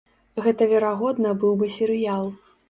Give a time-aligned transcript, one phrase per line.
[0.45, 2.27] Гэта верагодна быў бы серыял.